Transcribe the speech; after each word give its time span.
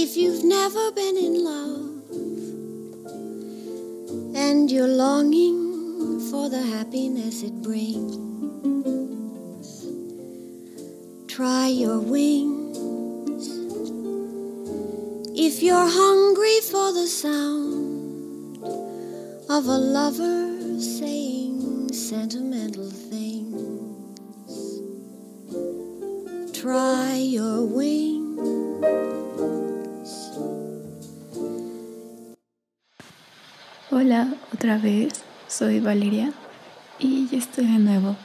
If 0.00 0.16
you've 0.16 0.44
never 0.44 0.92
been 0.92 1.16
in 1.16 1.42
love 1.42 1.90
and 4.36 4.70
you're 4.70 4.86
longing 4.86 6.20
for 6.30 6.48
the 6.48 6.62
happiness 6.62 7.42
it 7.42 7.60
brings, 7.62 8.14
try 11.26 11.66
your 11.66 11.98
wings. 11.98 13.48
If 15.36 15.64
you're 15.64 15.90
hungry 15.90 16.60
for 16.60 16.92
the 16.92 17.08
sound 17.08 18.58
of 19.50 19.66
a 19.66 19.78
lover 19.98 20.78
saying 20.78 21.92
sentimental 21.92 22.88
things, 22.88 23.37
Hola, 33.90 34.28
otra 34.52 34.76
vez, 34.76 35.22
soy 35.48 35.80
Valeria 35.80 36.30
y 36.98 37.26
ya 37.28 37.38
estoy 37.38 37.64
de 37.64 37.78
nuevo. 37.78 38.18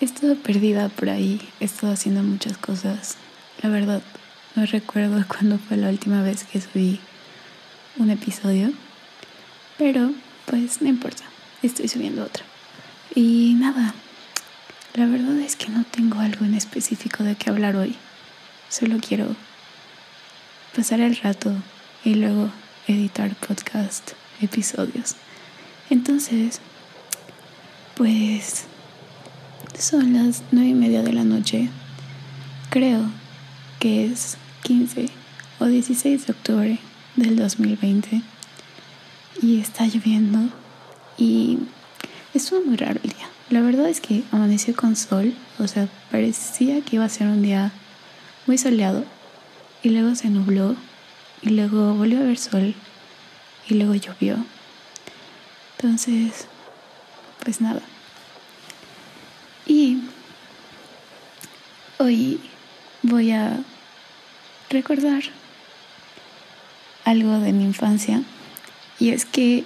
He 0.00 0.34
perdida 0.34 0.88
por 0.88 1.10
ahí, 1.10 1.40
he 1.60 1.64
estado 1.64 1.92
haciendo 1.92 2.24
muchas 2.24 2.58
cosas. 2.58 3.16
La 3.62 3.68
verdad, 3.68 4.02
no 4.56 4.66
recuerdo 4.66 5.24
cuándo 5.28 5.58
fue 5.58 5.76
la 5.76 5.90
última 5.90 6.22
vez 6.22 6.42
que 6.42 6.60
subí 6.60 6.98
un 7.98 8.10
episodio, 8.10 8.72
pero 9.78 10.10
pues 10.46 10.82
no 10.82 10.88
importa, 10.88 11.22
estoy 11.62 11.86
subiendo 11.86 12.24
otro. 12.24 12.42
Y 13.14 13.54
nada, 13.60 13.94
la 14.94 15.06
verdad 15.06 15.38
es 15.38 15.54
que 15.54 15.68
no 15.68 15.84
tengo 15.84 16.18
algo 16.18 16.44
en 16.44 16.54
específico 16.54 17.22
de 17.22 17.36
qué 17.36 17.48
hablar 17.48 17.76
hoy. 17.76 17.94
Solo 18.68 18.96
quiero 18.98 19.36
pasar 20.74 20.98
el 21.00 21.14
rato 21.14 21.52
y 22.04 22.14
luego 22.14 22.50
editar 22.88 23.36
podcast 23.36 24.14
episodios. 24.42 25.16
Entonces, 25.90 26.60
pues 27.96 28.64
son 29.78 30.14
las 30.14 30.42
nueve 30.52 30.70
y 30.70 30.74
media 30.74 31.02
de 31.02 31.12
la 31.12 31.24
noche. 31.24 31.68
Creo 32.70 33.02
que 33.78 34.06
es 34.06 34.36
15 34.62 35.06
o 35.58 35.66
16 35.66 36.26
de 36.26 36.32
octubre 36.32 36.78
del 37.16 37.36
2020 37.36 38.22
y 39.42 39.60
está 39.60 39.86
lloviendo 39.86 40.50
y 41.18 41.58
estuvo 42.34 42.62
muy 42.62 42.76
raro 42.76 43.00
el 43.02 43.10
día. 43.10 43.28
La 43.48 43.62
verdad 43.62 43.88
es 43.88 44.00
que 44.00 44.22
amaneció 44.30 44.76
con 44.76 44.94
sol, 44.96 45.34
o 45.58 45.66
sea, 45.66 45.88
parecía 46.10 46.80
que 46.82 46.96
iba 46.96 47.04
a 47.04 47.08
ser 47.08 47.26
un 47.26 47.42
día 47.42 47.72
muy 48.46 48.58
soleado 48.58 49.04
y 49.82 49.88
luego 49.88 50.14
se 50.14 50.28
nubló 50.28 50.76
y 51.42 51.50
luego 51.50 51.94
volvió 51.94 52.18
a 52.18 52.22
haber 52.22 52.38
sol 52.38 52.74
y 53.70 53.74
luego 53.74 53.94
llovió. 53.94 54.36
Entonces, 55.76 56.46
pues 57.42 57.60
nada. 57.60 57.82
Y 59.66 60.02
hoy 61.98 62.40
voy 63.02 63.30
a 63.30 63.58
recordar 64.68 65.22
algo 67.04 67.38
de 67.38 67.52
mi 67.52 67.64
infancia. 67.64 68.22
Y 68.98 69.10
es 69.10 69.24
que 69.24 69.64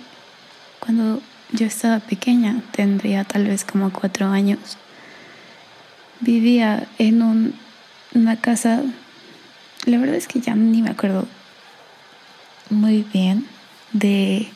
cuando 0.78 1.20
yo 1.52 1.66
estaba 1.66 1.98
pequeña, 2.00 2.62
tendría 2.72 3.24
tal 3.24 3.46
vez 3.46 3.64
como 3.64 3.92
cuatro 3.92 4.28
años, 4.28 4.76
vivía 6.20 6.86
en 6.98 7.22
un, 7.22 7.54
una 8.14 8.36
casa, 8.40 8.82
la 9.86 9.98
verdad 9.98 10.16
es 10.16 10.28
que 10.28 10.40
ya 10.40 10.54
ni 10.54 10.82
me 10.82 10.90
acuerdo 10.90 11.26
muy 12.70 13.02
bien, 13.12 13.46
de, 13.94 14.48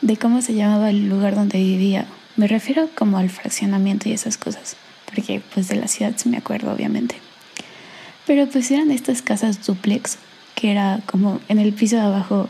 de 0.00 0.16
cómo 0.16 0.40
se 0.40 0.54
llamaba 0.54 0.88
el 0.88 1.10
lugar 1.10 1.34
donde 1.34 1.58
vivía. 1.58 2.06
Me 2.36 2.46
refiero 2.46 2.88
como 2.94 3.18
al 3.18 3.28
fraccionamiento 3.28 4.08
y 4.08 4.12
esas 4.12 4.38
cosas, 4.38 4.76
porque 5.04 5.42
pues 5.52 5.68
de 5.68 5.76
la 5.76 5.88
ciudad 5.88 6.14
sí 6.16 6.30
me 6.30 6.38
acuerdo 6.38 6.72
obviamente. 6.72 7.16
Pero 8.26 8.46
pues 8.46 8.70
eran 8.70 8.90
estas 8.90 9.20
casas 9.20 9.66
duplex, 9.66 10.18
que 10.54 10.70
era 10.70 11.00
como 11.06 11.40
en 11.48 11.58
el 11.58 11.72
piso 11.72 11.96
de 11.96 12.02
abajo 12.02 12.48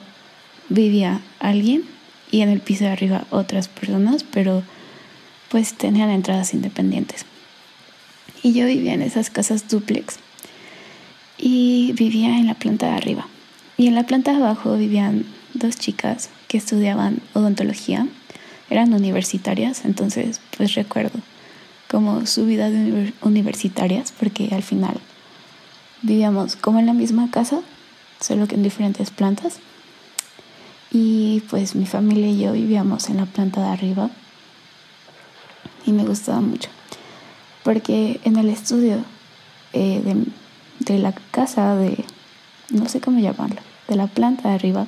vivía 0.69 1.21
alguien 1.41 1.85
y 2.31 2.43
en 2.43 2.51
el 2.51 2.61
piso 2.61 2.85
de 2.85 2.91
arriba 2.91 3.25
otras 3.31 3.69
personas, 3.69 4.25
pero 4.25 4.63
pues 5.49 5.75
tenían 5.75 6.11
entradas 6.11 6.53
independientes. 6.53 7.25
Y 8.43 8.53
yo 8.53 8.67
vivía 8.67 8.93
en 8.93 9.03
esas 9.03 9.31
casas 9.31 9.69
duplex 9.69 10.19
y 11.39 11.93
vivía 11.95 12.39
en 12.39 12.47
la 12.47 12.55
planta 12.55 12.87
de 12.87 12.93
arriba. 12.93 13.27
Y 13.79 13.87
en 13.87 13.95
la 13.95 14.05
planta 14.05 14.33
de 14.33 14.39
abajo 14.39 14.77
vivían 14.77 15.25
dos 15.59 15.77
chicas 15.77 16.31
que 16.49 16.59
estudiaban 16.59 17.21
odontología, 17.35 18.07
eran 18.71 18.93
universitarias, 18.93 19.85
entonces 19.85 20.41
pues 20.57 20.75
recuerdo 20.75 21.21
como 21.91 22.27
su 22.27 22.45
vida 22.45 22.71
de 22.71 23.13
universitarias, 23.23 24.13
porque 24.13 24.51
al 24.53 24.63
final 24.63 25.01
vivíamos 26.03 26.57
como 26.57 26.79
en 26.79 26.87
la 26.87 26.93
misma 26.93 27.31
casa, 27.31 27.61
solo 28.21 28.47
que 28.47 28.55
en 28.55 28.63
diferentes 28.63 29.11
plantas. 29.11 29.59
Y 30.91 31.43
pues 31.51 31.75
mi 31.75 31.87
familia 31.87 32.29
y 32.29 32.39
yo 32.39 32.53
vivíamos 32.53 33.09
en 33.09 33.19
la 33.19 33.27
planta 33.27 33.63
de 33.63 33.69
arriba 33.69 34.11
y 35.85 35.93
me 35.93 36.05
gustaba 36.05 36.41
mucho, 36.41 36.71
porque 37.63 38.21
en 38.25 38.37
el 38.37 38.49
estudio 38.49 38.97
eh, 39.73 40.03
de, 40.05 40.93
de 40.93 40.99
la 40.99 41.13
casa 41.31 41.75
de, 41.77 42.05
no 42.71 42.89
sé 42.89 43.01
cómo 43.01 43.19
llamarlo, 43.21 43.61
de 43.87 43.97
la 43.97 44.07
planta 44.07 44.49
de 44.49 44.55
arriba, 44.55 44.87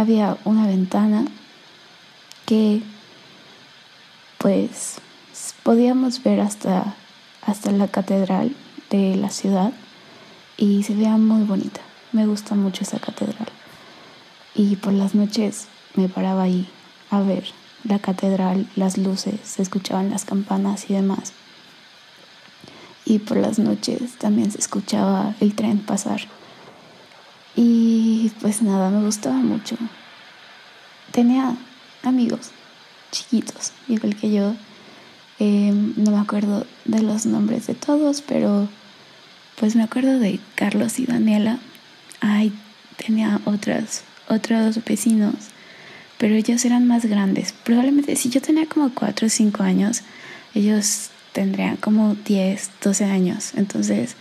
había 0.00 0.38
una 0.46 0.66
ventana 0.66 1.26
que 2.46 2.80
pues 4.38 4.96
podíamos 5.62 6.22
ver 6.22 6.40
hasta, 6.40 6.94
hasta 7.42 7.70
la 7.70 7.86
catedral 7.86 8.56
de 8.88 9.16
la 9.16 9.28
ciudad 9.28 9.74
y 10.56 10.84
se 10.84 10.94
veía 10.94 11.18
muy 11.18 11.42
bonita. 11.42 11.82
Me 12.12 12.26
gusta 12.26 12.54
mucho 12.54 12.82
esa 12.82 12.98
catedral. 12.98 13.48
Y 14.54 14.76
por 14.76 14.94
las 14.94 15.14
noches 15.14 15.66
me 15.94 16.08
paraba 16.08 16.44
ahí 16.44 16.66
a 17.10 17.20
ver 17.20 17.44
la 17.84 17.98
catedral, 17.98 18.66
las 18.76 18.96
luces, 18.96 19.38
se 19.44 19.60
escuchaban 19.60 20.08
las 20.08 20.24
campanas 20.24 20.88
y 20.88 20.94
demás. 20.94 21.34
Y 23.04 23.18
por 23.18 23.36
las 23.36 23.58
noches 23.58 24.16
también 24.16 24.50
se 24.50 24.60
escuchaba 24.60 25.34
el 25.40 25.54
tren 25.54 25.78
pasar. 25.78 26.22
Y 27.56 28.30
pues 28.40 28.62
nada, 28.62 28.90
me 28.90 29.04
gustaba 29.04 29.36
mucho. 29.36 29.76
Tenía 31.12 31.56
amigos 32.02 32.50
chiquitos, 33.10 33.72
igual 33.88 34.16
que 34.16 34.32
yo. 34.32 34.54
Em, 35.38 35.94
no 35.96 36.10
me 36.10 36.18
acuerdo 36.18 36.66
de 36.84 37.02
los 37.02 37.26
nombres 37.26 37.66
de 37.66 37.74
todos, 37.74 38.22
pero 38.22 38.68
pues 39.58 39.74
me 39.74 39.82
acuerdo 39.82 40.18
de 40.18 40.38
Carlos 40.54 40.98
y 40.98 41.06
Daniela. 41.06 41.58
Ay, 42.20 42.52
tenía 42.96 43.40
otras, 43.44 44.04
otros 44.28 44.84
vecinos, 44.84 45.34
pero 46.18 46.34
ellos 46.34 46.64
eran 46.64 46.86
más 46.86 47.06
grandes. 47.06 47.52
Probablemente 47.64 48.16
si 48.16 48.28
yo 48.28 48.40
tenía 48.40 48.66
como 48.66 48.90
4 48.94 49.26
o 49.26 49.30
5 49.30 49.62
años, 49.62 50.02
ellos 50.54 51.10
tendrían 51.32 51.76
como 51.76 52.14
10, 52.14 52.70
12 52.82 53.04
años. 53.04 53.52
Entonces, 53.56 54.16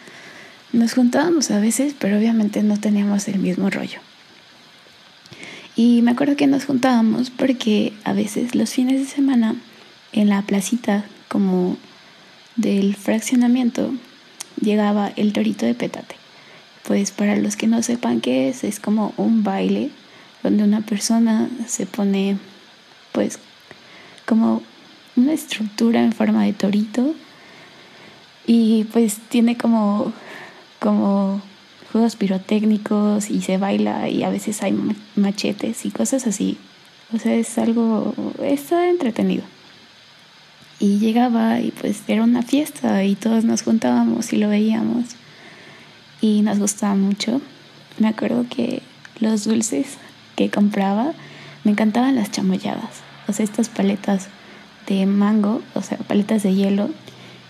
nos 0.72 0.94
juntábamos 0.94 1.52
a 1.52 1.60
veces, 1.60 1.96
pero 1.98 2.18
obviamente 2.18 2.64
no 2.64 2.80
teníamos 2.80 3.28
el 3.28 3.40
mismo 3.40 3.70
rollo. 3.70 4.00
Y 5.76 6.02
me 6.02 6.12
acuerdo 6.12 6.36
que 6.36 6.48
nos 6.48 6.66
juntábamos 6.66 7.30
porque 7.30 7.94
a 8.04 8.14
veces 8.14 8.54
los 8.54 8.72
fines 8.72 9.00
de 9.00 9.08
semana 9.08 9.56
en 10.12 10.30
la 10.30 10.42
placita 10.42 11.06
como 11.28 11.78
del 12.56 12.96
fraccionamiento 12.96 13.94
llegaba 14.60 15.12
el 15.16 15.34
torito 15.34 15.66
de 15.66 15.76
petate. 15.76 16.16
Pues 16.84 17.12
para 17.12 17.36
los 17.38 17.56
que 17.56 17.68
no 17.68 17.82
sepan 17.82 18.20
qué 18.20 18.50
es, 18.50 18.64
es 18.64 18.80
como 18.80 19.14
un 19.18 19.44
baile 19.44 19.92
donde 20.44 20.64
una 20.64 20.82
persona 20.82 21.50
se 21.68 21.86
pone 21.86 22.38
pues 23.12 23.40
como 24.26 24.62
una 25.16 25.34
estructura 25.34 26.04
en 26.04 26.14
forma 26.14 26.44
de 26.44 26.54
torito 26.54 27.16
y 28.46 28.86
pues 28.86 29.18
tiene 29.30 29.58
como 29.58 30.14
como 30.80 31.42
juegos 31.92 32.16
pirotécnicos 32.16 33.30
y 33.30 33.42
se 33.42 33.58
baila 33.58 34.10
y 34.10 34.24
a 34.24 34.30
veces 34.30 34.62
hay 34.64 34.78
machetes 35.16 35.86
y 35.86 35.92
cosas 35.92 36.28
así. 36.28 36.58
O 37.14 37.18
sea, 37.18 37.34
es 37.34 37.58
algo, 37.58 38.14
está 38.42 38.90
entretenido. 38.90 39.44
Y 40.80 41.00
llegaba 41.00 41.60
y 41.60 41.72
pues 41.72 42.04
era 42.08 42.24
una 42.24 42.42
fiesta 42.42 43.04
y 43.04 43.16
todos 43.16 43.44
nos 43.44 43.64
juntábamos 43.64 44.32
y 44.32 44.38
lo 44.38 44.48
veíamos 44.48 45.06
y 46.22 46.42
nos 46.42 46.60
gustaba 46.60 46.96
mucho. 46.96 47.42
Me 47.98 48.08
acuerdo 48.08 48.46
que 48.50 48.82
los 49.20 49.44
dulces 49.44 49.98
que 50.36 50.50
compraba 50.50 51.14
me 51.64 51.72
encantaban 51.72 52.16
las 52.16 52.32
chamoyadas, 52.32 53.02
o 53.28 53.34
sea, 53.34 53.44
estas 53.44 53.68
paletas 53.68 54.30
de 54.88 55.06
mango, 55.06 55.62
o 55.74 55.82
sea, 55.82 55.98
paletas 55.98 56.44
de 56.44 56.56
hielo 56.56 56.90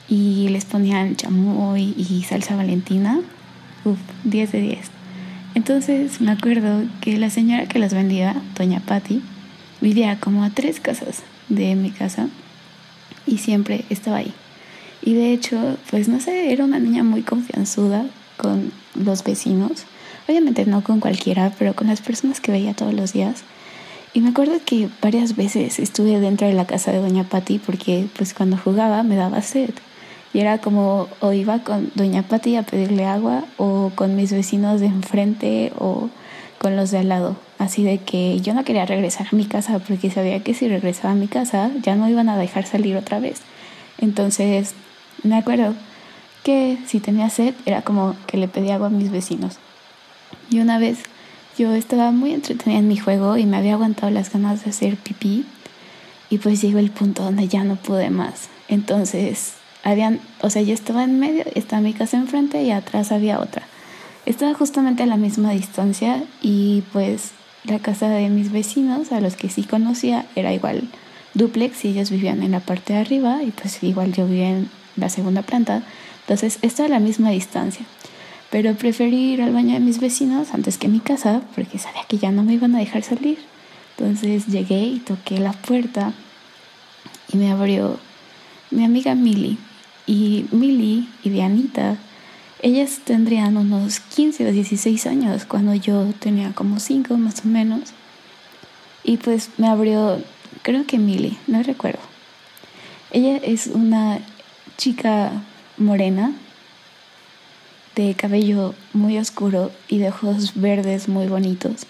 y 0.10 0.50
les 0.50 0.66
ponían 0.66 1.16
chamoy 1.16 1.94
y 1.98 2.24
salsa 2.24 2.56
valentina. 2.56 3.20
Uf, 3.86 4.00
10 4.24 4.52
de 4.52 4.62
10. 4.62 4.80
Entonces 5.56 6.22
me 6.22 6.32
acuerdo 6.32 6.84
que 7.02 7.18
la 7.18 7.30
señora 7.30 7.68
que 7.68 7.80
las 7.80 7.94
vendía, 7.94 8.42
doña 8.58 8.80
Patty, 8.80 9.22
vivía 9.82 10.20
como 10.20 10.44
a 10.44 10.50
tres 10.50 10.80
casas 10.80 11.24
de 11.48 11.76
mi 11.76 11.92
casa 11.92 12.28
y 13.26 13.38
siempre 13.38 13.86
estaba 13.90 14.18
ahí. 14.18 14.34
Y 15.02 15.14
de 15.14 15.32
hecho, 15.32 15.78
pues 15.90 16.08
no 16.08 16.20
sé, 16.20 16.52
era 16.52 16.66
una 16.66 16.80
niña 16.80 17.04
muy 17.04 17.22
confianzuda 17.22 18.06
con 18.38 18.72
los 18.96 19.24
vecinos. 19.24 19.86
Obviamente 20.28 20.66
no 20.66 20.84
con 20.84 21.00
cualquiera, 21.00 21.54
pero 21.58 21.74
con 21.74 21.88
las 21.88 22.02
personas 22.02 22.42
que 22.42 22.52
veía 22.52 22.74
todos 22.74 22.94
los 22.94 23.14
días. 23.14 23.44
Y 24.14 24.22
me 24.22 24.30
acuerdo 24.30 24.54
que 24.66 24.90
varias 25.02 25.36
veces 25.36 25.80
estuve 25.80 26.20
dentro 26.20 26.48
de 26.48 26.54
la 26.54 26.66
casa 26.66 26.92
de 26.92 26.98
Doña 27.00 27.24
Patti 27.24 27.60
porque 27.60 28.08
pues 28.18 28.34
cuando 28.34 28.58
jugaba 28.58 29.04
me 29.04 29.16
daba 29.16 29.42
sed. 29.42 29.72
Y 30.34 30.40
era 30.40 30.60
como 30.60 31.08
o 31.22 31.34
iba 31.34 31.60
con 31.60 31.92
Doña 31.96 32.24
Patti 32.24 32.56
a 32.56 32.64
pedirle 32.64 33.06
agua 33.06 33.46
o 33.58 33.92
con 33.96 34.16
mis 34.16 34.32
vecinos 34.32 34.80
de 34.80 34.88
enfrente 34.88 35.74
o 35.78 36.10
con 36.60 36.76
los 36.76 36.92
de 36.92 37.00
al 37.00 37.10
lado. 37.10 37.36
Así 37.58 37.84
de 37.84 37.98
que 38.00 38.40
yo 38.42 38.54
no 38.54 38.64
quería 38.64 38.86
regresar 38.86 39.28
a 39.32 39.36
mi 39.36 39.46
casa 39.46 39.80
porque 39.80 40.12
sabía 40.12 40.42
que 40.42 40.54
si 40.54 40.68
regresaba 40.68 41.14
a 41.14 41.16
mi 41.16 41.28
casa 41.28 41.72
ya 41.82 41.96
no 41.96 42.08
iban 42.08 42.30
a 42.30 42.38
dejar 42.38 42.66
salir 42.66 42.96
otra 42.96 43.20
vez. 43.20 43.42
Entonces 43.98 44.76
me 45.24 45.36
acuerdo 45.38 45.74
que 46.44 46.78
si 46.86 47.00
tenía 47.00 47.30
sed 47.30 47.54
era 47.66 47.82
como 47.82 48.16
que 48.28 48.38
le 48.38 48.48
pedía 48.48 48.76
agua 48.76 48.88
a 48.88 48.92
mis 48.92 49.12
vecinos. 49.12 49.58
Y 50.50 50.60
una 50.60 50.80
vez 50.80 51.00
yo 51.58 51.74
estaba 51.74 52.12
muy 52.12 52.34
entretenida 52.34 52.80
en 52.80 52.88
mi 52.88 52.98
juego 52.98 53.38
y 53.38 53.46
me 53.46 53.58
había 53.58 53.74
aguantado 53.74 54.12
las 54.12 54.32
ganas 54.32 54.64
de 54.64 54.70
hacer 54.70 54.96
pipí 54.96 55.46
y 56.30 56.38
pues 56.38 56.62
llegó 56.62 56.80
el 56.80 56.92
punto 56.92 57.24
donde 57.24 57.48
ya 57.48 57.64
no 57.64 57.76
pude 57.76 58.10
más. 58.10 58.50
Entonces, 58.68 59.56
habían, 59.84 60.20
o 60.42 60.50
sea, 60.50 60.62
yo 60.62 60.74
estaba 60.74 61.04
en 61.04 61.20
medio, 61.20 61.44
estaba 61.56 61.82
mi 61.82 61.94
casa 61.94 62.18
enfrente 62.18 62.64
y 62.64 62.72
atrás 62.72 63.12
había 63.12 63.40
otra. 63.40 63.64
Estaba 64.26 64.54
justamente 64.54 65.04
a 65.04 65.06
la 65.06 65.18
misma 65.18 65.52
distancia 65.52 66.24
y 66.42 66.84
pues 66.94 67.32
la 67.64 67.80
casa 67.80 68.10
de 68.10 68.30
mis 68.30 68.52
vecinos, 68.52 69.12
a 69.12 69.22
los 69.22 69.36
que 69.36 69.50
sí 69.50 69.64
conocía, 69.64 70.26
era 70.36 70.54
igual 70.54 70.88
duplex 71.34 71.86
y 71.86 71.90
ellos 71.90 72.10
vivían 72.10 72.44
en 72.44 72.52
la 72.52 72.60
parte 72.60 72.94
de 72.94 73.00
arriba 73.00 73.44
y 73.44 73.52
pues 73.52 73.82
igual 73.84 74.14
yo 74.14 74.26
vivía 74.28 74.50
en 74.50 74.70
la 74.96 75.10
segunda 75.10 75.42
planta. 75.42 75.84
Entonces, 76.22 76.60
estaba 76.62 76.88
a 76.88 76.92
la 76.92 77.00
misma 77.00 77.32
distancia. 77.32 77.86
Pero 78.50 78.74
preferí 78.74 79.34
ir 79.34 79.42
al 79.42 79.54
baño 79.54 79.74
de 79.74 79.80
mis 79.80 80.00
vecinos 80.00 80.54
antes 80.54 80.78
que 80.78 80.88
mi 80.88 81.00
casa 81.00 81.42
porque 81.56 81.78
sabía 81.78 82.04
que 82.08 82.18
ya 82.18 82.32
no 82.32 82.44
me 82.44 82.54
iban 82.54 82.76
a 82.76 82.80
dejar 82.80 83.04
salir. 83.04 83.38
Entonces 83.98 84.48
llegué 84.48 84.82
y 84.82 85.00
toqué 85.00 85.40
la 85.40 85.52
puerta 85.52 86.14
y 87.32 87.38
me 87.38 87.52
abrió 87.52 88.00
mi 88.72 88.86
amiga 88.86 89.14
Milly. 89.14 89.58
Y 90.10 90.48
Milly 90.50 91.08
y 91.24 91.30
Dianita, 91.30 91.96
ellas 92.64 93.02
tendrían 93.06 93.58
unos 93.58 94.00
15 94.00 94.48
o 94.48 94.52
16 94.52 95.06
años 95.06 95.46
cuando 95.46 95.76
yo 95.76 96.04
tenía 96.18 96.52
como 96.54 96.80
5 96.80 97.16
más 97.18 97.46
o 97.46 97.48
menos. 97.48 97.92
Y 99.04 99.18
pues 99.18 99.52
me 99.60 99.68
abrió, 99.68 100.20
creo 100.64 100.88
que 100.88 100.98
Milly, 100.98 101.38
no 101.46 101.62
recuerdo. 101.62 102.00
Ella 103.12 103.38
es 103.38 103.68
una 103.68 104.18
chica 104.78 105.44
morena, 105.78 106.34
de 107.96 108.16
cabello 108.16 108.74
muy 108.94 109.20
oscuro 109.20 109.72
y 109.88 110.00
de 110.00 110.10
ojos 110.10 110.54
verdes 110.56 111.08
muy 111.08 111.28
bonitos. 111.28 111.86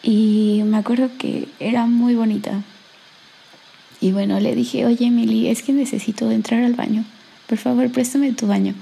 Y 0.00 0.62
me 0.64 0.76
acuerdo 0.76 1.10
que 1.18 1.48
era 1.58 1.86
muy 1.86 2.14
bonita. 2.14 2.62
Y 4.00 4.12
bueno, 4.12 4.38
le 4.38 4.54
dije, 4.54 4.86
oye 4.86 5.06
Emily, 5.06 5.48
es 5.48 5.64
que 5.64 5.72
necesito 5.72 6.30
entrar 6.30 6.62
al 6.62 6.74
baño. 6.74 7.04
Por 7.46 7.58
favor, 7.58 7.90
préstame 7.90 8.32
tu 8.32 8.46
baño. 8.46 8.74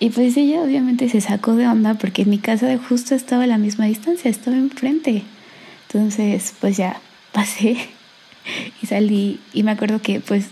Y 0.00 0.10
pues 0.10 0.36
ella 0.36 0.60
obviamente 0.60 1.08
se 1.08 1.20
sacó 1.20 1.56
de 1.56 1.66
onda 1.66 1.94
porque 1.94 2.24
mi 2.24 2.38
casa 2.38 2.66
de 2.66 2.78
justo 2.78 3.14
estaba 3.14 3.44
a 3.44 3.48
la 3.48 3.58
misma 3.58 3.86
distancia, 3.86 4.30
estaba 4.30 4.56
enfrente. 4.56 5.24
Entonces, 5.88 6.54
pues 6.60 6.76
ya 6.76 7.00
pasé 7.32 7.76
y 8.82 8.86
salí. 8.86 9.40
Y 9.52 9.62
me 9.62 9.72
acuerdo 9.72 10.00
que, 10.00 10.20
pues, 10.20 10.46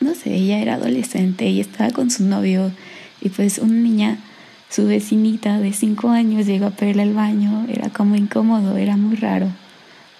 no 0.00 0.14
sé, 0.14 0.34
ella 0.34 0.58
era 0.58 0.74
adolescente 0.74 1.46
y 1.46 1.60
estaba 1.60 1.90
con 1.90 2.10
su 2.10 2.24
novio. 2.24 2.72
Y 3.20 3.30
pues 3.30 3.58
una 3.58 3.74
niña 3.74 4.18
su 4.68 4.86
vecinita 4.86 5.58
de 5.58 5.72
cinco 5.72 6.10
años 6.10 6.46
llegó 6.46 6.66
a 6.66 6.70
pedirle 6.70 7.02
al 7.02 7.14
baño, 7.14 7.66
era 7.68 7.88
como 7.90 8.16
incómodo, 8.16 8.76
era 8.76 8.96
muy 8.96 9.16
raro. 9.16 9.48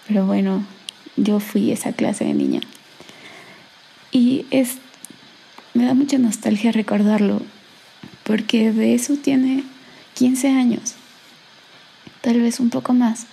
Pero 0.06 0.24
bueno, 0.24 0.64
yo 1.16 1.40
fui 1.40 1.72
esa 1.72 1.92
clase 1.92 2.24
de 2.24 2.34
niña. 2.34 2.60
Y 4.12 4.46
es, 4.50 4.78
me 5.76 5.84
da 5.84 5.94
mucha 5.94 6.16
nostalgia 6.18 6.72
recordarlo, 6.72 7.42
porque 8.24 8.72
de 8.72 8.94
eso 8.94 9.16
tiene 9.16 9.62
15 10.14 10.48
años, 10.48 10.94
tal 12.22 12.40
vez 12.40 12.60
un 12.60 12.70
poco 12.70 12.94
más. 12.94 13.26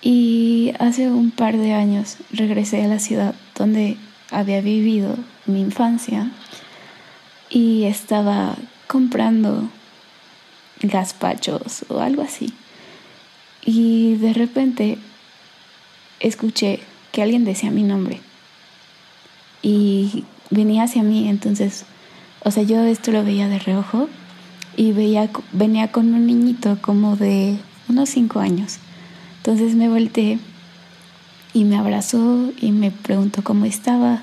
Y 0.00 0.72
hace 0.78 1.10
un 1.10 1.30
par 1.30 1.56
de 1.56 1.72
años 1.72 2.16
regresé 2.32 2.84
a 2.84 2.88
la 2.88 3.00
ciudad 3.00 3.34
donde 3.56 3.96
había 4.30 4.60
vivido 4.60 5.16
mi 5.46 5.60
infancia 5.60 6.30
y 7.50 7.84
estaba 7.84 8.56
comprando 8.86 9.68
gazpachos 10.80 11.84
o 11.88 12.00
algo 12.00 12.22
así. 12.22 12.52
Y 13.64 14.14
de 14.16 14.32
repente 14.32 14.98
escuché 16.20 16.80
que 17.10 17.22
alguien 17.22 17.44
decía 17.44 17.70
mi 17.70 17.82
nombre 17.82 18.20
y 19.62 20.24
venía 20.52 20.84
hacia 20.84 21.02
mí, 21.02 21.28
entonces, 21.28 21.84
o 22.44 22.50
sea, 22.50 22.62
yo 22.62 22.82
esto 22.84 23.10
lo 23.10 23.24
veía 23.24 23.48
de 23.48 23.58
reojo 23.58 24.08
y 24.76 24.92
veía, 24.92 25.30
venía 25.52 25.90
con 25.90 26.14
un 26.14 26.26
niñito 26.26 26.78
como 26.80 27.16
de 27.16 27.58
unos 27.88 28.10
cinco 28.10 28.40
años. 28.40 28.78
Entonces 29.38 29.74
me 29.74 29.88
volteé 29.88 30.38
y 31.52 31.64
me 31.64 31.76
abrazó 31.76 32.52
y 32.60 32.72
me 32.72 32.90
preguntó 32.90 33.42
cómo 33.42 33.64
estaba. 33.64 34.22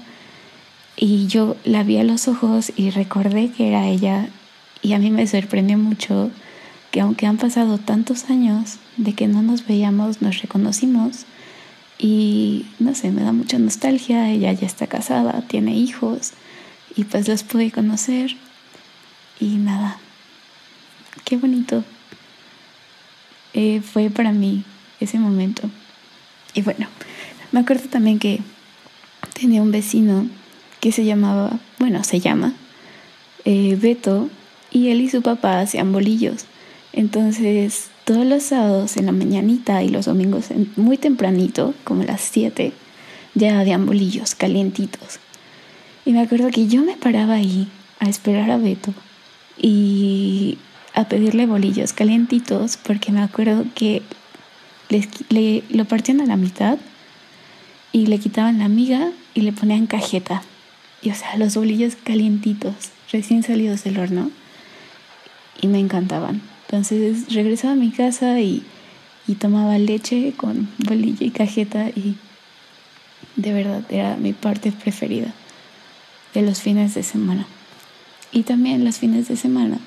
Y 0.95 1.27
yo 1.27 1.55
la 1.65 1.83
vi 1.83 1.97
a 1.97 2.03
los 2.03 2.27
ojos 2.27 2.71
y 2.75 2.89
recordé 2.89 3.51
que 3.51 3.67
era 3.67 3.87
ella 3.87 4.29
y 4.81 4.93
a 4.93 4.99
mí 4.99 5.11
me 5.11 5.27
sorprendió 5.27 5.77
mucho 5.77 6.31
que 6.91 7.01
aunque 7.01 7.25
han 7.25 7.37
pasado 7.37 7.77
tantos 7.77 8.29
años 8.29 8.77
de 8.97 9.13
que 9.13 9.27
no 9.27 9.41
nos 9.41 9.65
veíamos, 9.65 10.21
nos 10.21 10.41
reconocimos 10.41 11.25
y 11.99 12.65
no 12.79 12.95
sé, 12.95 13.11
me 13.11 13.23
da 13.23 13.33
mucha 13.33 13.59
nostalgia, 13.59 14.31
ella 14.31 14.51
ya 14.53 14.65
está 14.65 14.87
casada, 14.87 15.43
tiene 15.47 15.75
hijos 15.75 16.31
y 16.95 17.03
pues 17.03 17.27
los 17.27 17.43
pude 17.43 17.71
conocer 17.71 18.37
y 19.39 19.57
nada, 19.57 19.99
qué 21.25 21.37
bonito 21.37 21.83
eh, 23.53 23.81
fue 23.81 24.09
para 24.09 24.31
mí 24.31 24.63
ese 24.99 25.19
momento. 25.19 25.69
Y 26.53 26.61
bueno, 26.61 26.87
me 27.51 27.59
acuerdo 27.59 27.89
también 27.89 28.19
que 28.19 28.39
tenía 29.33 29.61
un 29.61 29.71
vecino 29.71 30.27
que 30.79 30.91
se 30.91 31.03
llamaba, 31.05 31.59
bueno, 31.77 32.03
se 32.03 32.19
llama 32.19 32.53
eh, 33.45 33.77
Beto, 33.79 34.29
y 34.71 34.89
él 34.89 35.01
y 35.01 35.09
su 35.09 35.21
papá 35.21 35.59
hacían 35.59 35.91
bolillos. 35.91 36.45
Entonces, 36.93 37.89
todos 38.09 38.25
los 38.25 38.41
sábados 38.41 38.97
en 38.97 39.05
la 39.05 39.11
mañanita 39.11 39.83
y 39.83 39.89
los 39.89 40.05
domingos 40.05 40.45
muy 40.77 40.97
tempranito, 40.97 41.75
como 41.83 42.01
las 42.01 42.21
7, 42.21 42.73
ya 43.35 43.59
habían 43.59 43.85
bolillos 43.85 44.33
calientitos. 44.33 45.19
Y 46.05 46.13
me 46.13 46.21
acuerdo 46.21 46.49
que 46.49 46.65
yo 46.65 46.81
me 46.81 46.95
paraba 46.95 47.35
ahí 47.35 47.67
a 47.99 48.09
esperar 48.09 48.49
a 48.49 48.57
Beto 48.57 48.95
y 49.59 50.57
a 50.95 51.07
pedirle 51.07 51.45
bolillos 51.45 51.93
calientitos 51.93 52.77
porque 52.77 53.11
me 53.11 53.21
acuerdo 53.21 53.65
que 53.75 54.01
le, 55.29 55.63
lo 55.69 55.85
partían 55.85 56.19
a 56.19 56.25
la 56.25 56.35
mitad 56.35 56.79
y 57.91 58.07
le 58.07 58.17
quitaban 58.17 58.57
la 58.57 58.69
miga 58.69 59.11
y 59.35 59.41
le 59.41 59.51
ponían 59.51 59.85
cajeta. 59.85 60.41
Y 61.03 61.11
o 61.11 61.13
sea, 61.13 61.37
los 61.37 61.55
bolillos 61.55 61.95
calientitos, 61.95 62.73
recién 63.11 63.43
salidos 63.43 63.83
del 63.83 63.99
horno, 63.99 64.31
y 65.61 65.67
me 65.67 65.77
encantaban. 65.77 66.48
Entonces 66.69 67.33
regresaba 67.33 67.73
a 67.73 67.77
mi 67.77 67.89
casa 67.89 68.39
y, 68.39 68.63
tomaba 69.39 69.77
leche 69.77 70.33
con 70.35 70.67
bolilla 70.79 71.25
y 71.25 71.29
cajeta 71.29 71.89
y 71.89 72.15
de 73.35 73.53
verdad 73.53 73.83
era 73.89 74.17
mi 74.17 74.33
parte 74.33 74.71
preferida 74.71 75.33
de 76.33 76.41
los 76.41 76.61
fines 76.61 76.93
de 76.93 77.03
semana. 77.03 77.45
Y 78.31 78.43
también 78.43 78.83
los 78.83 78.97
fines 78.97 79.27
de 79.27 79.35
semana. 79.35 79.79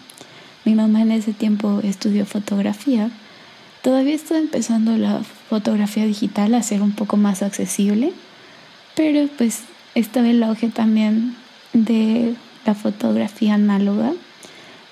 Mi 0.64 0.74
mamá 0.74 1.02
en 1.02 1.12
ese 1.12 1.32
tiempo 1.32 1.80
estudió 1.82 2.24
fotografía. 2.24 3.10
Todavía 3.82 4.14
estoy 4.14 4.38
empezando 4.38 4.96
la 4.96 5.22
fotografía 5.22 6.04
digital 6.04 6.54
a 6.54 6.62
ser 6.62 6.82
un 6.82 6.92
poco 6.92 7.16
más 7.16 7.42
accesible, 7.42 8.12
pero 8.96 9.28
pues 9.38 9.62
estaba 9.94 10.28
el 10.28 10.42
auge 10.42 10.68
también 10.68 11.36
de 11.72 12.34
la 12.64 12.74
fotografía 12.74 13.54
análoga 13.54 14.12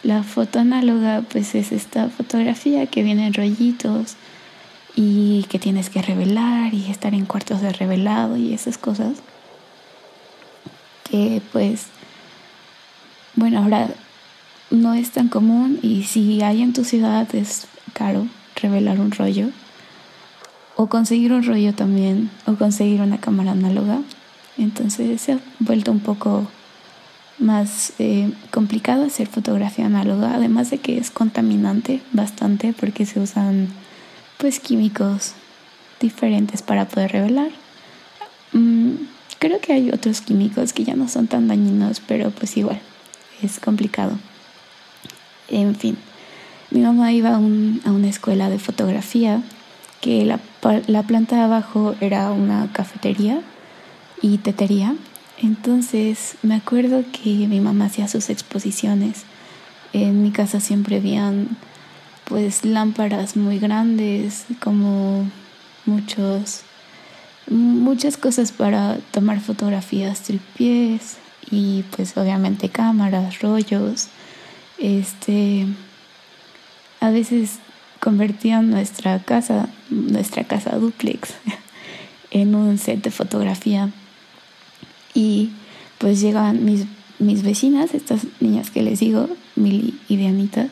la 0.02 0.22
foto 0.22 0.58
análoga 0.58 1.22
pues 1.30 1.54
es 1.54 1.72
esta 1.72 2.08
fotografía 2.08 2.86
que 2.86 3.02
viene 3.02 3.26
en 3.26 3.34
rollitos 3.34 4.16
y 4.96 5.44
que 5.48 5.58
tienes 5.58 5.90
que 5.90 6.02
revelar 6.02 6.74
y 6.74 6.90
estar 6.90 7.14
en 7.14 7.26
cuartos 7.26 7.60
de 7.60 7.72
revelado 7.72 8.36
y 8.36 8.52
esas 8.54 8.78
cosas. 8.78 9.18
Que 11.10 11.42
pues, 11.52 11.86
bueno, 13.34 13.58
ahora 13.58 13.88
no 14.70 14.94
es 14.94 15.10
tan 15.10 15.28
común 15.28 15.78
y 15.82 16.04
si 16.04 16.42
hay 16.42 16.62
en 16.62 16.72
tu 16.72 16.84
ciudad 16.84 17.32
es 17.34 17.66
caro 17.92 18.26
revelar 18.56 19.00
un 19.00 19.10
rollo 19.10 19.48
o 20.76 20.86
conseguir 20.86 21.32
un 21.32 21.42
rollo 21.42 21.74
también 21.74 22.30
o 22.46 22.54
conseguir 22.54 23.00
una 23.00 23.18
cámara 23.18 23.52
análoga. 23.52 23.98
Entonces 24.56 25.20
se 25.20 25.32
ha 25.32 25.38
vuelto 25.58 25.92
un 25.92 26.00
poco 26.00 26.48
más 27.40 27.94
eh, 27.98 28.30
complicado 28.50 29.04
hacer 29.04 29.26
fotografía 29.26 29.86
análoga, 29.86 30.34
además 30.34 30.70
de 30.70 30.78
que 30.78 30.98
es 30.98 31.10
contaminante 31.10 32.00
bastante 32.12 32.74
porque 32.78 33.06
se 33.06 33.18
usan 33.18 33.68
pues 34.38 34.60
químicos 34.60 35.32
diferentes 36.00 36.62
para 36.62 36.86
poder 36.86 37.12
revelar. 37.12 37.50
Mm, 38.52 38.92
creo 39.38 39.60
que 39.60 39.72
hay 39.72 39.90
otros 39.90 40.20
químicos 40.20 40.72
que 40.72 40.84
ya 40.84 40.94
no 40.94 41.08
son 41.08 41.26
tan 41.26 41.48
dañinos, 41.48 42.00
pero 42.00 42.30
pues 42.30 42.56
igual 42.56 42.80
es 43.42 43.58
complicado. 43.58 44.12
En 45.48 45.74
fin, 45.74 45.96
mi 46.70 46.80
mamá 46.80 47.12
iba 47.12 47.34
a, 47.34 47.38
una 47.38 48.08
escuela 48.08 48.50
de 48.50 48.58
fotografía 48.58 49.42
que 50.00 50.24
la, 50.24 50.40
la 50.86 51.02
planta 51.02 51.36
de 51.36 51.42
abajo 51.42 51.94
era 52.00 52.30
una 52.32 52.70
cafetería 52.72 53.40
y 54.22 54.38
tetería 54.38 54.94
entonces 55.42 56.36
me 56.42 56.54
acuerdo 56.54 57.02
que 57.12 57.30
mi 57.48 57.60
mamá 57.60 57.86
hacía 57.86 58.08
sus 58.08 58.28
exposiciones. 58.28 59.24
En 59.92 60.22
mi 60.22 60.30
casa 60.30 60.60
siempre 60.60 60.96
habían 60.96 61.56
pues 62.24 62.64
lámparas 62.64 63.36
muy 63.36 63.58
grandes, 63.58 64.44
como 64.62 65.28
muchos 65.86 66.62
muchas 67.48 68.16
cosas 68.16 68.52
para 68.52 68.98
tomar 69.10 69.40
fotografías 69.40 70.22
tripiés 70.22 71.16
y 71.50 71.84
pues 71.96 72.16
obviamente 72.16 72.68
cámaras, 72.68 73.40
rollos. 73.40 74.08
Este 74.78 75.66
a 77.00 77.10
veces 77.10 77.58
convertían 77.98 78.70
nuestra 78.70 79.18
casa, 79.20 79.68
nuestra 79.88 80.44
casa 80.44 80.76
duplex 80.76 81.30
en 82.30 82.54
un 82.54 82.76
set 82.76 83.02
de 83.02 83.10
fotografía 83.10 83.90
y 85.14 85.50
pues 85.98 86.20
llegan 86.20 86.64
mis, 86.64 86.86
mis 87.18 87.42
vecinas, 87.42 87.94
estas 87.94 88.26
niñas 88.40 88.70
que 88.70 88.82
les 88.82 89.00
digo, 89.00 89.28
Mili 89.56 89.98
y 90.08 90.16
Dianita, 90.16 90.68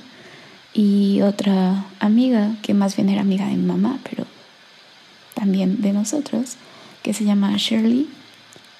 y 0.74 1.22
otra 1.22 1.86
amiga, 1.98 2.56
que 2.62 2.74
más 2.74 2.96
bien 2.96 3.08
era 3.08 3.22
amiga 3.22 3.46
de 3.46 3.56
mi 3.56 3.66
mamá, 3.66 3.98
pero 4.08 4.26
también 5.34 5.80
de 5.80 5.92
nosotros, 5.92 6.56
que 7.02 7.12
se 7.14 7.24
llama 7.24 7.56
Shirley. 7.56 8.08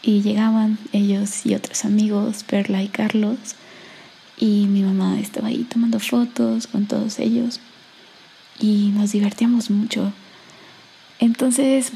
Y 0.00 0.22
llegaban 0.22 0.78
ellos 0.92 1.44
y 1.44 1.54
otros 1.56 1.84
amigos, 1.84 2.44
Perla 2.44 2.84
y 2.84 2.88
Carlos, 2.88 3.36
y 4.38 4.66
mi 4.68 4.82
mamá 4.82 5.18
estaba 5.18 5.48
ahí 5.48 5.64
tomando 5.64 5.98
fotos 5.98 6.68
con 6.68 6.86
todos 6.86 7.18
ellos 7.18 7.60
y 8.60 8.92
nos 8.94 9.12
divertíamos 9.12 9.70
mucho. 9.70 10.12
Entonces 11.18 11.92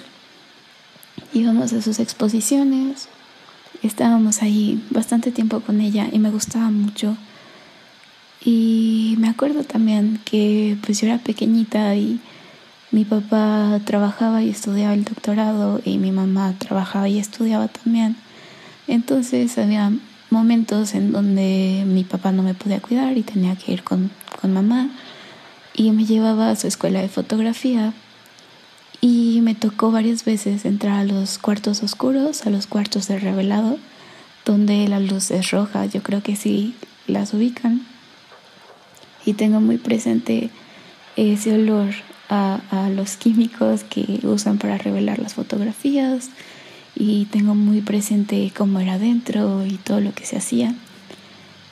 íbamos 1.32 1.72
a 1.72 1.82
sus 1.82 1.98
exposiciones, 1.98 3.08
estábamos 3.82 4.42
ahí 4.42 4.82
bastante 4.90 5.30
tiempo 5.30 5.60
con 5.60 5.80
ella 5.80 6.08
y 6.10 6.18
me 6.18 6.30
gustaba 6.30 6.70
mucho. 6.70 7.16
Y 8.44 9.14
me 9.18 9.28
acuerdo 9.28 9.64
también 9.64 10.20
que 10.24 10.76
pues 10.84 11.00
yo 11.00 11.06
era 11.06 11.18
pequeñita 11.18 11.94
y 11.94 12.20
mi 12.90 13.04
papá 13.04 13.80
trabajaba 13.84 14.42
y 14.42 14.50
estudiaba 14.50 14.94
el 14.94 15.04
doctorado 15.04 15.80
y 15.84 15.98
mi 15.98 16.12
mamá 16.12 16.54
trabajaba 16.58 17.08
y 17.08 17.18
estudiaba 17.18 17.68
también. 17.68 18.16
Entonces 18.88 19.56
había 19.58 19.92
momentos 20.30 20.94
en 20.94 21.12
donde 21.12 21.84
mi 21.86 22.04
papá 22.04 22.32
no 22.32 22.42
me 22.42 22.54
podía 22.54 22.80
cuidar 22.80 23.16
y 23.16 23.22
tenía 23.22 23.56
que 23.56 23.72
ir 23.72 23.82
con, 23.82 24.10
con 24.40 24.52
mamá 24.52 24.90
y 25.74 25.92
me 25.92 26.04
llevaba 26.04 26.50
a 26.50 26.56
su 26.56 26.66
escuela 26.66 27.00
de 27.00 27.08
fotografía 27.08 27.92
y 29.04 29.40
me 29.42 29.56
tocó 29.56 29.90
varias 29.90 30.24
veces 30.24 30.64
entrar 30.64 31.00
a 31.00 31.04
los 31.04 31.36
cuartos 31.36 31.82
oscuros, 31.82 32.46
a 32.46 32.50
los 32.50 32.68
cuartos 32.68 33.08
de 33.08 33.18
revelado, 33.18 33.76
donde 34.44 34.86
la 34.86 35.00
luz 35.00 35.32
es 35.32 35.50
roja. 35.50 35.86
Yo 35.86 36.04
creo 36.04 36.22
que 36.22 36.36
sí 36.36 36.76
las 37.08 37.34
ubican. 37.34 37.84
Y 39.26 39.32
tengo 39.32 39.60
muy 39.60 39.76
presente 39.76 40.50
ese 41.16 41.52
olor 41.52 41.90
a, 42.28 42.60
a 42.70 42.90
los 42.90 43.16
químicos 43.16 43.82
que 43.82 44.20
usan 44.22 44.58
para 44.58 44.78
revelar 44.78 45.18
las 45.18 45.34
fotografías. 45.34 46.30
Y 46.94 47.24
tengo 47.24 47.56
muy 47.56 47.80
presente 47.80 48.52
cómo 48.56 48.78
era 48.78 48.98
dentro 48.98 49.66
y 49.66 49.78
todo 49.78 50.00
lo 50.00 50.14
que 50.14 50.26
se 50.26 50.36
hacía. 50.36 50.76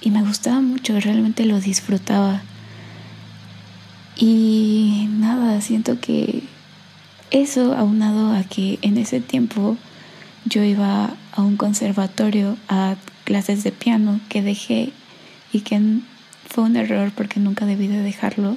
Y 0.01 0.11
me 0.11 0.23
gustaba 0.23 0.61
mucho, 0.61 0.99
realmente 0.99 1.45
lo 1.45 1.61
disfrutaba. 1.61 2.43
Y 4.17 5.07
nada, 5.13 5.61
siento 5.61 6.01
que 6.01 6.43
eso 7.31 7.75
aunado 7.75 8.33
a 8.33 8.43
que 8.45 8.79
en 8.83 8.99
ese 8.99 9.21
tiempo 9.21 9.77
yo 10.45 10.63
iba 10.65 11.15
a 11.33 11.43
un 11.43 11.57
conservatorio 11.57 12.57
a 12.69 12.97
clases 13.25 13.63
de 13.63 13.73
piano 13.73 14.21
que 14.29 14.43
dejé 14.43 14.93
y 15.53 15.61
que 15.61 15.81
fue 16.49 16.65
un 16.65 16.77
error 16.77 17.13
porque 17.15 17.41
nunca 17.41 17.67
debí 17.67 17.87
de 17.87 18.03
dejarlo. 18.03 18.57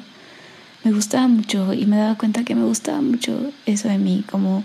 Me 0.84 0.92
gustaba 0.92 1.27
mucho 1.27 1.74
y 1.74 1.86
me 1.86 1.98
daba 1.98 2.18
cuenta 2.18 2.44
que 2.44 2.56
me 2.56 2.65
gustaba 2.65 3.01
mucho 3.01 3.51
eso 3.65 3.88
de 3.88 3.98
mí, 3.98 4.24
como... 4.30 4.63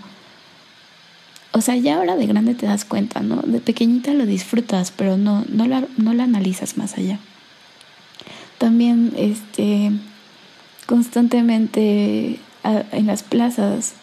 O 1.51 1.61
sea, 1.61 1.75
ya 1.75 1.97
ahora 1.97 2.15
de 2.15 2.27
grande 2.27 2.53
te 2.53 2.67
das 2.67 2.85
cuenta, 2.85 3.21
¿no? 3.21 3.37
De 3.37 3.59
pequeñita 3.59 4.13
lo 4.13 4.25
disfrutas, 4.25 4.91
pero 4.91 5.17
no, 5.17 5.45
no, 5.49 5.65
la, 5.65 5.83
no 5.97 6.13
la 6.13 6.25
analizas 6.25 6.77
más 6.77 6.97
allá. 6.97 7.17
También, 8.59 9.13
este, 9.17 9.91
constantemente 10.85 12.39
en 12.63 13.07
las 13.07 13.23
plazas 13.23 13.93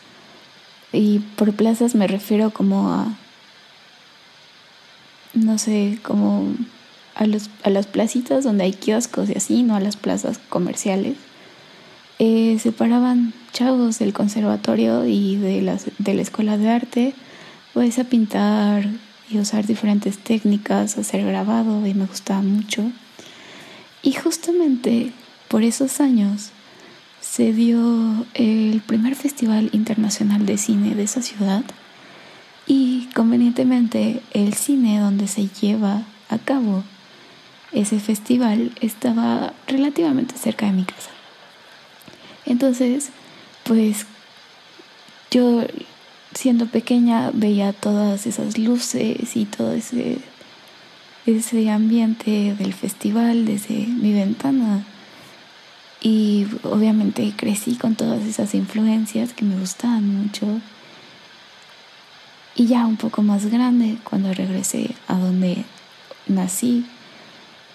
y 0.96 1.18
por 1.36 1.52
plazas 1.52 1.94
me 1.94 2.06
refiero 2.06 2.50
como 2.50 2.90
a, 2.90 3.16
no 5.34 5.58
sé, 5.58 5.98
como 6.02 6.54
a, 7.14 7.26
los, 7.26 7.50
a 7.62 7.70
las 7.70 7.86
placitas 7.86 8.44
donde 8.44 8.64
hay 8.64 8.72
kioscos 8.72 9.28
y 9.28 9.34
así, 9.34 9.62
no 9.62 9.74
a 9.74 9.80
las 9.80 9.96
plazas 9.96 10.38
comerciales. 10.48 11.16
Eh, 12.18 12.58
se 12.62 12.72
paraban 12.72 13.34
chavos 13.52 13.98
del 13.98 14.14
conservatorio 14.14 15.04
y 15.06 15.36
de, 15.36 15.60
las, 15.60 15.86
de 15.98 16.14
la 16.14 16.22
escuela 16.22 16.56
de 16.56 16.70
arte, 16.70 17.14
pues 17.74 17.98
a 17.98 18.04
pintar 18.04 18.88
y 19.28 19.38
usar 19.38 19.66
diferentes 19.66 20.18
técnicas, 20.18 20.96
hacer 20.96 21.26
grabado 21.26 21.86
y 21.86 21.92
me 21.92 22.06
gustaba 22.06 22.40
mucho. 22.40 22.90
Y 24.02 24.12
justamente 24.12 25.12
por 25.48 25.62
esos 25.62 26.00
años 26.00 26.52
se 27.36 27.52
dio 27.52 28.24
el 28.32 28.80
primer 28.80 29.14
Festival 29.14 29.68
Internacional 29.72 30.46
de 30.46 30.56
Cine 30.56 30.94
de 30.94 31.02
esa 31.02 31.20
ciudad 31.20 31.62
y 32.66 33.10
convenientemente 33.14 34.22
el 34.32 34.54
cine 34.54 35.00
donde 35.00 35.28
se 35.28 35.46
lleva 35.48 36.04
a 36.30 36.38
cabo 36.38 36.82
ese 37.72 38.00
festival 38.00 38.72
estaba 38.80 39.52
relativamente 39.66 40.34
cerca 40.38 40.64
de 40.64 40.72
mi 40.72 40.84
casa. 40.84 41.10
Entonces, 42.46 43.10
pues 43.64 44.06
yo 45.30 45.62
siendo 46.32 46.64
pequeña 46.64 47.32
veía 47.34 47.74
todas 47.74 48.26
esas 48.26 48.56
luces 48.56 49.36
y 49.36 49.44
todo 49.44 49.74
ese, 49.74 50.20
ese 51.26 51.68
ambiente 51.68 52.54
del 52.54 52.72
festival 52.72 53.44
desde 53.44 53.74
mi 53.74 54.14
ventana 54.14 54.86
y 56.06 56.46
obviamente 56.62 57.32
crecí 57.36 57.74
con 57.74 57.96
todas 57.96 58.22
esas 58.22 58.54
influencias 58.54 59.32
que 59.32 59.44
me 59.44 59.58
gustaban 59.58 60.08
mucho. 60.08 60.60
Y 62.54 62.66
ya 62.66 62.86
un 62.86 62.96
poco 62.96 63.24
más 63.24 63.46
grande, 63.46 63.98
cuando 64.04 64.32
regresé 64.32 64.94
a 65.08 65.18
donde 65.18 65.64
nací, 66.28 66.86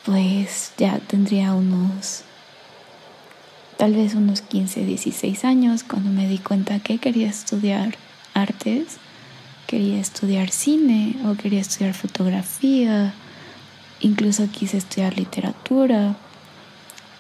pues 0.06 0.72
ya 0.78 1.00
tendría 1.00 1.54
unos, 1.54 2.24
tal 3.76 3.96
vez 3.96 4.16
unos 4.16 4.40
15, 4.40 4.86
16 4.86 5.44
años, 5.44 5.84
cuando 5.84 6.10
me 6.10 6.26
di 6.30 6.38
cuenta 6.38 6.80
que 6.80 7.00
quería 7.00 7.28
estudiar 7.28 7.98
artes, 8.34 8.96
quería 9.68 10.00
estudiar 10.00 10.52
cine 10.52 11.18
o 11.26 11.36
quería 11.36 11.60
estudiar 11.60 11.94
fotografía, 11.94 13.14
incluso 14.00 14.48
quise 14.50 14.78
estudiar 14.78 15.18
literatura, 15.18 16.16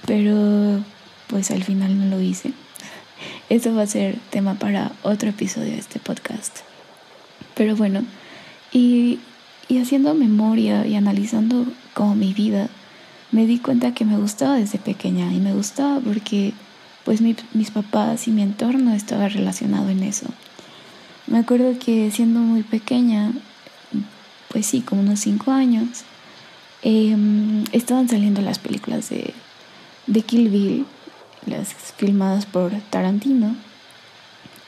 pero 0.06 0.82
pues 1.31 1.50
al 1.50 1.63
final 1.63 1.97
no 1.97 2.05
lo 2.15 2.21
hice. 2.21 2.51
Eso 3.50 3.73
va 3.73 3.83
a 3.83 3.88
ser 3.88 4.19
tema 4.29 4.55
para 4.55 4.91
otro 5.01 5.29
episodio 5.29 5.71
de 5.71 5.79
este 5.79 6.00
podcast. 6.00 6.59
Pero 7.55 7.75
bueno, 7.75 8.03
y, 8.71 9.19
haciendo 9.81 10.13
memoria 10.13 10.85
y 10.85 10.95
analizando 10.95 11.65
como 11.93 12.15
mi 12.15 12.33
vida, 12.33 12.67
me 13.31 13.45
di 13.45 13.59
cuenta 13.59 13.93
que 13.93 14.03
me 14.03 14.17
gustaba 14.17 14.55
desde 14.55 14.77
pequeña 14.77 15.33
y 15.33 15.39
me 15.39 15.53
gustaba 15.53 16.01
porque 16.01 16.53
pues 17.05 17.21
mis 17.21 17.71
papás 17.71 18.27
y 18.27 18.31
mi 18.31 18.41
entorno 18.41 18.93
estaba 18.93 19.29
relacionado 19.29 19.89
en 19.89 20.03
eso. 20.03 20.27
Me 21.27 21.39
acuerdo 21.39 21.79
que 21.79 22.11
siendo 22.11 22.41
muy 22.41 22.63
pequeña, 22.63 23.31
pues 24.50 24.65
sí, 24.65 24.81
como 24.81 25.01
unos 25.01 25.21
cinco 25.21 25.51
años, 25.51 26.03
em, 26.83 27.63
estaban 27.71 28.09
saliendo 28.09 28.41
las 28.41 28.59
películas 28.59 29.09
de, 29.09 29.33
de 30.07 30.21
Kill 30.21 30.50
Bill 30.50 30.85
las 31.45 31.74
filmadas 31.98 32.45
por 32.45 32.71
Tarantino. 32.89 33.55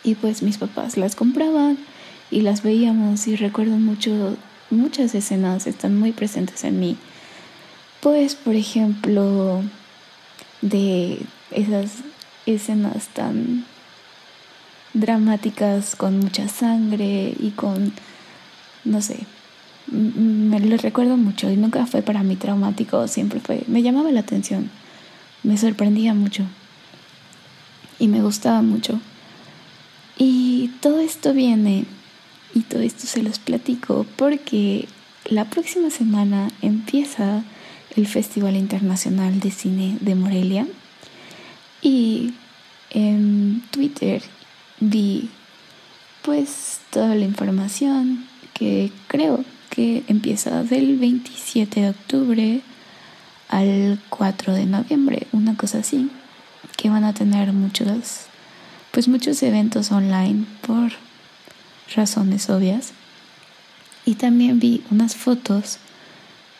Y 0.03 0.15
pues 0.15 0.41
mis 0.41 0.57
papás 0.57 0.97
las 0.97 1.15
compraban 1.15 1.77
y 2.29 2.41
las 2.41 2.63
veíamos 2.63 3.27
y 3.27 3.35
recuerdo 3.35 3.77
mucho, 3.77 4.35
muchas 4.69 5.15
escenas 5.15 5.67
están 5.67 5.97
muy 5.97 6.11
presentes 6.11 6.63
en 6.63 6.79
mí. 6.79 6.97
Pues 8.01 8.35
por 8.35 8.55
ejemplo, 8.55 9.61
de 10.61 11.19
esas 11.51 11.91
escenas 12.45 13.07
tan 13.09 13.65
dramáticas 14.93 15.95
con 15.95 16.19
mucha 16.19 16.49
sangre 16.49 17.33
y 17.39 17.51
con, 17.51 17.93
no 18.83 19.01
sé, 19.01 19.19
me 19.87 20.59
lo 20.59 20.75
recuerdo 20.77 21.15
mucho 21.15 21.49
y 21.49 21.55
nunca 21.55 21.85
fue 21.85 22.01
para 22.01 22.23
mí 22.23 22.35
traumático, 22.35 23.07
siempre 23.07 23.39
fue, 23.39 23.63
me 23.67 23.81
llamaba 23.81 24.11
la 24.11 24.19
atención, 24.19 24.69
me 25.43 25.57
sorprendía 25.57 26.13
mucho 26.13 26.45
y 27.99 28.07
me 28.07 28.21
gustaba 28.21 28.61
mucho. 28.61 28.99
Y 30.17 30.71
todo 30.81 30.99
esto 30.99 31.33
viene 31.33 31.85
y 32.53 32.61
todo 32.61 32.81
esto 32.81 33.07
se 33.07 33.23
los 33.23 33.39
platico 33.39 34.05
porque 34.15 34.87
la 35.25 35.45
próxima 35.45 35.89
semana 35.89 36.49
empieza 36.61 37.43
el 37.95 38.07
Festival 38.07 38.55
Internacional 38.55 39.39
de 39.39 39.51
Cine 39.51 39.97
de 40.01 40.15
Morelia 40.15 40.67
y 41.81 42.33
en 42.91 43.63
Twitter 43.71 44.21
vi 44.79 45.29
pues 46.21 46.79
toda 46.91 47.15
la 47.15 47.25
información 47.25 48.25
que 48.53 48.91
creo 49.07 49.43
que 49.69 50.03
empieza 50.07 50.63
del 50.63 50.97
27 50.97 51.81
de 51.81 51.89
octubre 51.89 52.61
al 53.49 53.99
4 54.09 54.53
de 54.53 54.65
noviembre, 54.65 55.27
una 55.31 55.55
cosa 55.57 55.79
así, 55.79 56.09
que 56.77 56.89
van 56.89 57.03
a 57.03 57.13
tener 57.13 57.53
muchos 57.53 58.27
pues 58.93 59.07
muchos 59.07 59.41
eventos 59.41 59.91
online 59.91 60.45
por 60.61 60.91
razones 61.95 62.49
obvias. 62.51 62.93
Y 64.05 64.15
también 64.15 64.59
vi 64.59 64.83
unas 64.91 65.15
fotos 65.15 65.79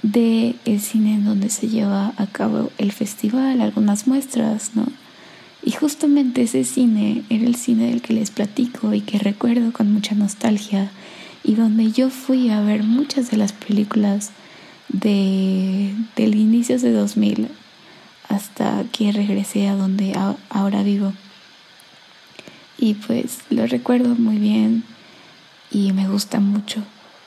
de 0.02 0.56
el 0.66 0.82
cine 0.82 1.14
en 1.14 1.26
donde 1.26 1.50
se 1.50 1.68
lleva 1.68 2.14
a 2.18 2.26
cabo 2.26 2.72
el 2.80 2.92
festival, 2.92 3.62
algunas 3.62 4.08
muestras, 4.08 4.72
¿no? 4.74 4.88
Y 5.62 5.72
justamente 5.72 6.42
ese 6.42 6.64
cine 6.64 7.24
era 7.30 7.46
el 7.46 7.56
cine 7.56 7.88
del 7.88 8.02
que 8.02 8.14
les 8.14 8.32
platico 8.32 8.94
y 8.94 9.02
que 9.02 9.20
recuerdo 9.20 9.72
con 9.72 9.94
mucha 9.94 10.16
nostalgia 10.16 10.90
y 11.44 11.54
donde 11.54 11.92
yo 11.92 12.10
fui 12.10 12.50
a 12.50 12.62
ver 12.62 12.84
muchas 12.84 13.30
de 13.30 13.38
las 13.38 13.54
películas 13.54 14.32
de, 14.90 15.94
del 16.16 16.36
inicio 16.36 16.80
de 16.80 16.92
2000 16.92 17.48
hasta 18.30 18.84
que 18.92 19.12
regresé 19.12 19.68
a 19.68 19.76
donde 19.76 20.14
ahora 20.50 20.84
vivo. 20.84 21.14
Y 22.78 22.96
pues 22.96 23.40
lo 23.50 23.66
recuerdo 23.68 24.16
muy 24.16 24.38
bien 24.38 24.84
y 25.72 25.92
me 25.94 26.08
gusta 26.08 26.40
mucho. 26.40 26.84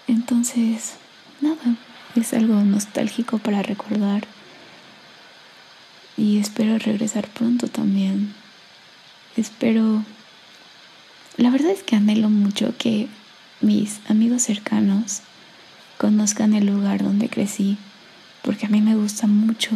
Entonces, 0.06 0.94
nada, 1.40 1.76
es 2.14 2.32
algo 2.32 2.54
nostálgico 2.54 3.38
para 3.38 3.62
recordar 3.62 4.26
y 6.16 6.38
espero 6.38 6.78
regresar 6.78 7.28
pronto 7.28 7.68
también. 7.68 8.34
Espero... 9.36 10.02
La 11.36 11.50
verdad 11.50 11.70
es 11.70 11.82
que 11.82 11.96
anhelo 11.96 12.30
mucho 12.30 12.74
que 12.78 13.08
mis 13.60 14.00
amigos 14.08 14.42
cercanos 14.42 15.20
conozcan 15.98 16.54
el 16.54 16.66
lugar 16.66 17.02
donde 17.02 17.28
crecí, 17.28 17.76
porque 18.42 18.64
a 18.64 18.68
mí 18.70 18.80
me 18.80 18.96
gusta 18.96 19.26
mucho 19.26 19.70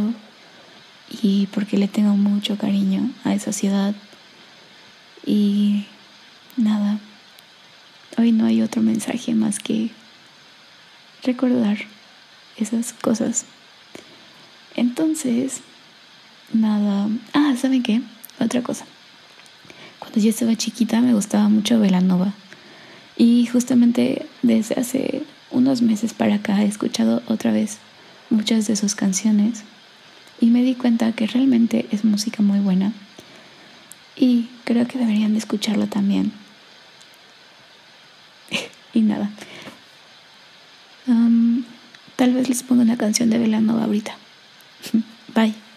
y 1.10 1.48
porque 1.48 1.76
le 1.76 1.88
tengo 1.88 2.16
mucho 2.16 2.56
cariño 2.56 3.10
a 3.24 3.34
esa 3.34 3.52
ciudad. 3.52 3.94
Y 5.26 5.86
nada, 6.56 6.98
hoy 8.16 8.32
no 8.32 8.46
hay 8.46 8.62
otro 8.62 8.80
mensaje 8.82 9.34
más 9.34 9.58
que 9.58 9.90
recordar 11.22 11.78
esas 12.56 12.92
cosas. 12.92 13.44
Entonces, 14.76 15.60
nada. 16.52 17.08
Ah, 17.34 17.54
¿saben 17.60 17.82
qué? 17.82 18.00
Otra 18.38 18.62
cosa. 18.62 18.86
Cuando 19.98 20.20
yo 20.20 20.30
estaba 20.30 20.56
chiquita 20.56 21.00
me 21.00 21.12
gustaba 21.12 21.48
mucho 21.48 21.80
Velanova. 21.80 22.32
Y 23.16 23.46
justamente 23.46 24.26
desde 24.42 24.80
hace 24.80 25.24
unos 25.50 25.82
meses 25.82 26.14
para 26.14 26.36
acá 26.36 26.62
he 26.62 26.66
escuchado 26.66 27.22
otra 27.26 27.52
vez 27.52 27.78
muchas 28.30 28.66
de 28.66 28.76
sus 28.76 28.94
canciones 28.94 29.64
y 30.40 30.46
me 30.46 30.62
di 30.62 30.74
cuenta 30.74 31.12
que 31.12 31.26
realmente 31.26 31.86
es 31.90 32.04
música 32.04 32.42
muy 32.42 32.58
buena 32.60 32.92
y 34.16 34.48
creo 34.64 34.86
que 34.86 34.98
deberían 34.98 35.32
de 35.32 35.38
escucharla 35.38 35.86
también. 35.86 36.32
y 38.94 39.00
nada. 39.00 39.30
tal 42.16 42.34
vez 42.34 42.48
les 42.48 42.62
ponga 42.62 42.82
una 42.82 42.98
canción 42.98 43.30
de 43.30 43.38
Velanova 43.38 43.84
ahorita. 43.84 44.16
Bye. 45.34 45.69